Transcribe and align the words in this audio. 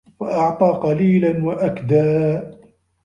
وَأَعطى 0.19 0.71
قَليلًا 0.83 1.31
وَأَكدى 1.45 2.39